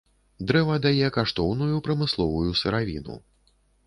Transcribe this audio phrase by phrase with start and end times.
[0.51, 3.19] Дрэва дае каштоўную прамысловую сыравіну.